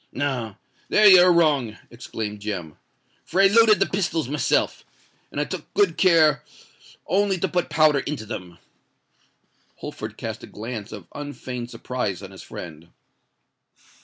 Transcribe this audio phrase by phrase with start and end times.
[0.11, 2.75] "No—there you are wrong," exclaimed Jem;
[3.23, 4.83] "for I loaded the pistols myself,
[5.31, 6.43] and I took good care
[7.05, 8.57] only to put powder into them."
[9.75, 12.87] Holford cast a glance of unfeigned surprise on his friend.